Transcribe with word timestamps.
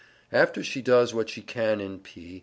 After 0.31 0.63
she 0.63 0.81
does 0.81 1.13
what 1.13 1.29
she 1.29 1.43
can 1.43 1.79
in 1.79 1.99
P. 1.99 2.39